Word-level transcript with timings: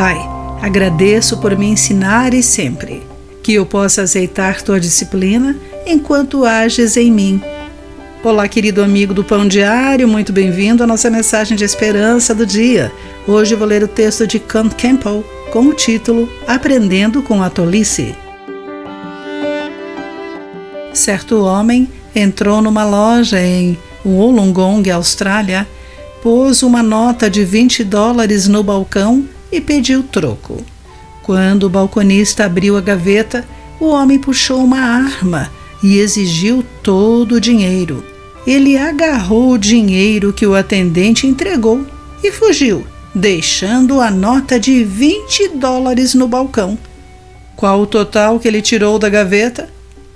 Pai, 0.00 0.18
agradeço 0.62 1.36
por 1.42 1.54
me 1.58 1.66
ensinares 1.66 2.46
sempre, 2.46 3.02
que 3.42 3.52
eu 3.52 3.66
possa 3.66 4.00
aceitar 4.00 4.62
tua 4.62 4.80
disciplina 4.80 5.54
enquanto 5.86 6.46
ages 6.46 6.96
em 6.96 7.12
mim. 7.12 7.42
Olá, 8.24 8.48
querido 8.48 8.82
amigo 8.82 9.12
do 9.12 9.22
Pão 9.22 9.46
Diário, 9.46 10.08
muito 10.08 10.32
bem-vindo 10.32 10.82
à 10.82 10.86
nossa 10.86 11.10
mensagem 11.10 11.54
de 11.54 11.64
esperança 11.64 12.34
do 12.34 12.46
dia. 12.46 12.90
Hoje 13.28 13.54
vou 13.54 13.68
ler 13.68 13.82
o 13.82 13.88
texto 13.88 14.26
de 14.26 14.38
Kant 14.38 14.74
Campbell 14.74 15.22
com 15.52 15.66
o 15.66 15.74
título 15.74 16.26
Aprendendo 16.48 17.22
com 17.22 17.42
a 17.42 17.50
Tolice. 17.50 18.16
Certo 20.94 21.44
homem 21.44 21.86
entrou 22.14 22.62
numa 22.62 22.86
loja 22.86 23.38
em 23.38 23.76
Wollongong, 24.02 24.90
Austrália, 24.90 25.68
pôs 26.22 26.62
uma 26.62 26.82
nota 26.82 27.28
de 27.28 27.44
20 27.44 27.84
dólares 27.84 28.48
no 28.48 28.62
balcão 28.62 29.28
e 29.50 29.60
pediu 29.60 30.02
troco. 30.02 30.64
Quando 31.22 31.64
o 31.64 31.70
balconista 31.70 32.44
abriu 32.44 32.76
a 32.76 32.80
gaveta, 32.80 33.46
o 33.78 33.86
homem 33.86 34.18
puxou 34.18 34.62
uma 34.62 34.80
arma 34.80 35.50
e 35.82 35.98
exigiu 35.98 36.64
todo 36.82 37.36
o 37.36 37.40
dinheiro. 37.40 38.04
Ele 38.46 38.76
agarrou 38.76 39.52
o 39.52 39.58
dinheiro 39.58 40.32
que 40.32 40.46
o 40.46 40.54
atendente 40.54 41.26
entregou 41.26 41.86
e 42.22 42.32
fugiu, 42.32 42.86
deixando 43.14 44.00
a 44.00 44.10
nota 44.10 44.58
de 44.58 44.84
20 44.84 45.48
dólares 45.56 46.14
no 46.14 46.26
balcão. 46.26 46.78
Qual 47.56 47.82
o 47.82 47.86
total 47.86 48.40
que 48.40 48.48
ele 48.48 48.62
tirou 48.62 48.98
da 48.98 49.08
gaveta? 49.08 49.68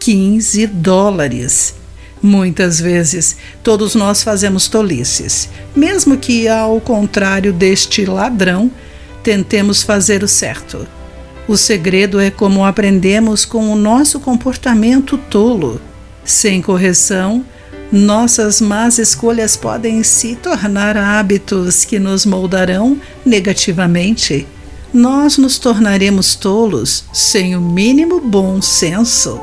15 0.00 0.66
dólares. 0.68 1.74
Muitas 2.22 2.80
vezes, 2.80 3.36
todos 3.62 3.94
nós 3.94 4.22
fazemos 4.22 4.68
tolices, 4.68 5.48
mesmo 5.74 6.16
que, 6.16 6.48
ao 6.48 6.80
contrário 6.80 7.52
deste 7.52 8.04
ladrão, 8.06 8.70
tentemos 9.26 9.82
fazer 9.82 10.22
o 10.22 10.28
certo. 10.28 10.86
O 11.48 11.56
segredo 11.56 12.20
é 12.20 12.30
como 12.30 12.64
aprendemos 12.64 13.44
com 13.44 13.72
o 13.72 13.74
nosso 13.74 14.20
comportamento 14.20 15.18
tolo. 15.18 15.80
Sem 16.24 16.62
correção, 16.62 17.44
nossas 17.90 18.60
más 18.60 19.00
escolhas 19.00 19.56
podem 19.56 20.04
se 20.04 20.36
tornar 20.36 20.96
hábitos 20.96 21.84
que 21.84 21.98
nos 21.98 22.24
moldarão 22.24 23.00
negativamente. 23.24 24.46
Nós 24.94 25.38
nos 25.38 25.58
tornaremos 25.58 26.36
tolos 26.36 27.02
sem 27.12 27.56
o 27.56 27.60
mínimo 27.60 28.20
bom 28.20 28.62
senso. 28.62 29.40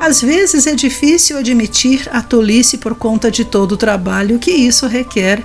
Às 0.00 0.22
vezes 0.22 0.66
é 0.66 0.74
difícil 0.74 1.36
admitir 1.36 2.08
a 2.10 2.22
tolice 2.22 2.78
por 2.78 2.94
conta 2.94 3.30
de 3.30 3.44
todo 3.44 3.72
o 3.72 3.76
trabalho 3.76 4.38
que 4.38 4.52
isso 4.52 4.86
requer. 4.86 5.44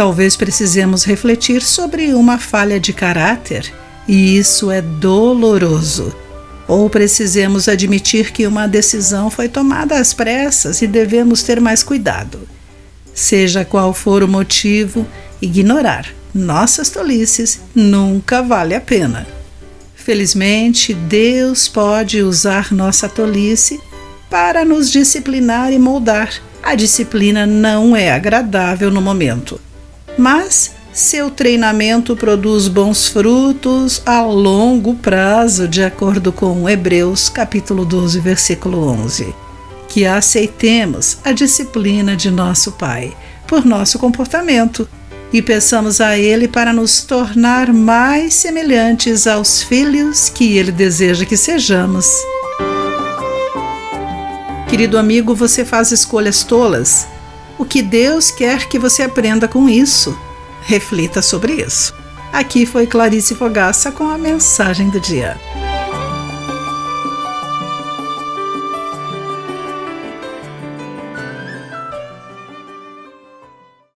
Talvez 0.00 0.34
precisemos 0.34 1.04
refletir 1.04 1.60
sobre 1.60 2.14
uma 2.14 2.38
falha 2.38 2.80
de 2.80 2.90
caráter, 2.90 3.70
e 4.08 4.38
isso 4.38 4.70
é 4.70 4.80
doloroso. 4.80 6.16
Ou 6.66 6.88
precisemos 6.88 7.68
admitir 7.68 8.32
que 8.32 8.46
uma 8.46 8.66
decisão 8.66 9.28
foi 9.28 9.46
tomada 9.46 9.98
às 9.98 10.14
pressas 10.14 10.80
e 10.80 10.86
devemos 10.86 11.42
ter 11.42 11.60
mais 11.60 11.82
cuidado. 11.82 12.48
Seja 13.12 13.62
qual 13.62 13.92
for 13.92 14.22
o 14.22 14.26
motivo, 14.26 15.06
ignorar 15.42 16.06
nossas 16.32 16.88
tolices 16.88 17.60
nunca 17.74 18.40
vale 18.40 18.74
a 18.74 18.80
pena. 18.80 19.26
Felizmente, 19.94 20.94
Deus 20.94 21.68
pode 21.68 22.22
usar 22.22 22.72
nossa 22.72 23.06
tolice 23.06 23.78
para 24.30 24.64
nos 24.64 24.90
disciplinar 24.90 25.74
e 25.74 25.78
moldar. 25.78 26.32
A 26.62 26.74
disciplina 26.74 27.44
não 27.44 27.94
é 27.94 28.10
agradável 28.10 28.90
no 28.90 29.02
momento, 29.02 29.60
mas 30.20 30.72
seu 30.92 31.30
treinamento 31.30 32.14
produz 32.14 32.68
bons 32.68 33.08
frutos 33.08 34.02
a 34.04 34.20
longo 34.20 34.94
prazo, 34.94 35.66
de 35.66 35.82
acordo 35.82 36.30
com 36.30 36.68
Hebreus 36.68 37.28
capítulo 37.30 37.86
12, 37.86 38.20
versículo 38.20 38.86
11. 38.86 39.34
Que 39.88 40.04
aceitemos 40.04 41.18
a 41.24 41.32
disciplina 41.32 42.14
de 42.14 42.30
nosso 42.30 42.72
Pai 42.72 43.16
por 43.46 43.64
nosso 43.64 43.98
comportamento 43.98 44.86
e 45.32 45.40
peçamos 45.40 46.00
a 46.00 46.18
Ele 46.18 46.46
para 46.46 46.72
nos 46.72 47.02
tornar 47.02 47.72
mais 47.72 48.34
semelhantes 48.34 49.26
aos 49.26 49.62
filhos 49.62 50.28
que 50.28 50.58
Ele 50.58 50.70
deseja 50.70 51.24
que 51.24 51.36
sejamos. 51.36 52.06
Querido 54.68 54.98
amigo, 54.98 55.34
você 55.34 55.64
faz 55.64 55.90
escolhas 55.92 56.44
tolas. 56.44 57.06
O 57.60 57.64
que 57.66 57.82
Deus 57.82 58.30
quer 58.30 58.70
que 58.70 58.78
você 58.78 59.02
aprenda 59.02 59.46
com 59.46 59.68
isso? 59.68 60.18
Reflita 60.62 61.20
sobre 61.20 61.52
isso. 61.62 61.94
Aqui 62.32 62.64
foi 62.64 62.86
Clarice 62.86 63.34
Fogaça 63.34 63.92
com 63.92 64.08
a 64.08 64.16
mensagem 64.16 64.88
do 64.88 64.98
dia. 64.98 65.38